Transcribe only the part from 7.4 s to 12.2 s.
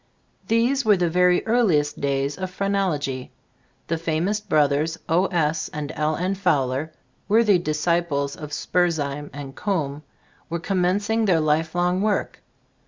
dis ciples of Spurzheim and Coombe, were commencing their lifelong